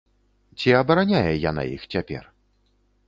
[0.61, 2.23] Ці абараняе яна іх цяпер?